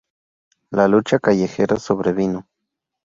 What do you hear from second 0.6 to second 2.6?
La lucha callejera sobrevino.